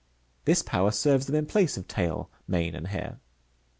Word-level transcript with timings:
This 0.45 0.63
power 0.63 0.89
serves 0.89 1.27
them 1.27 1.35
in 1.35 1.45
place 1.45 1.77
of 1.77 1.87
tail, 1.87 2.31
mane, 2.47 2.73
and 2.73 2.87
hair. 2.87 3.19